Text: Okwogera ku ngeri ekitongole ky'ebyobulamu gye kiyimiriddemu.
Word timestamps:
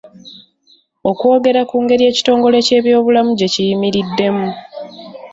Okwogera 1.09 1.61
ku 1.69 1.75
ngeri 1.83 2.03
ekitongole 2.11 2.57
ky'ebyobulamu 2.65 3.31
gye 3.35 3.47
kiyimiriddemu. 3.53 4.47